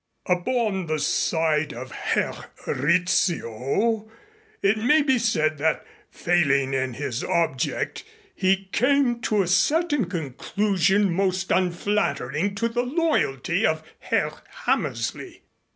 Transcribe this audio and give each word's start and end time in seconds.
Upon 0.25 0.87
the 0.87 0.97
side 0.97 1.73
of 1.73 1.91
Herr 1.91 2.33
Rizzio 2.65 4.09
it 4.63 4.79
may 4.79 5.03
be 5.03 5.19
said 5.19 5.59
that, 5.59 5.85
failing 6.09 6.73
in 6.73 6.95
his 6.95 7.23
object, 7.23 8.03
he 8.33 8.65
came 8.71 9.21
to 9.21 9.43
a 9.43 9.47
certain 9.47 10.05
conclusion 10.05 11.13
most 11.13 11.51
unflattering 11.51 12.55
to 12.55 12.67
the 12.67 12.81
loyalty 12.81 13.63
of 13.63 13.83
Herr 13.99 14.41
Hammersley. 14.65 15.43